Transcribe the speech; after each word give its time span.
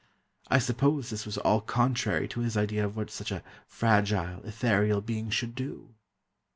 I 0.47 0.57
suppose 0.57 1.11
this 1.11 1.27
was 1.27 1.37
all 1.37 1.61
contrary 1.61 2.27
to 2.29 2.39
his 2.39 2.57
idea 2.57 2.83
of 2.85 2.97
what 2.97 3.11
such 3.11 3.31
a 3.31 3.43
fragile, 3.67 4.41
ethereal 4.43 4.99
being 4.99 5.29
should 5.29 5.53
do. 5.53 5.93